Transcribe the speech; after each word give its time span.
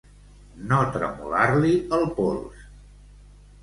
No 0.71 0.79
tremolar-li 0.95 1.77
el 2.01 2.11
pols. 2.19 2.69